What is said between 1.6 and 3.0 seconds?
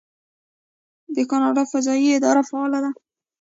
فضایی اداره فعاله ده.